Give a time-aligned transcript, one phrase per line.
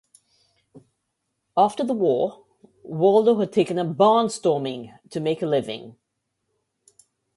[1.55, 2.43] After the war,
[2.81, 5.95] Waldo had taken up barnstorming to make a living.